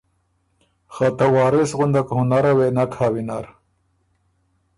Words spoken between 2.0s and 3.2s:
هُنره وې نک هۀ